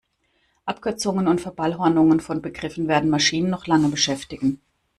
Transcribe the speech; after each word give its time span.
Abkürzungen 0.65 1.27
und 1.27 1.41
Verballhornungen 1.41 2.21
von 2.21 2.41
Begriffen 2.41 2.87
werden 2.87 3.11
Maschinen 3.11 3.51
noch 3.51 3.67
lange 3.67 3.87
beschäftigen. 3.89 4.59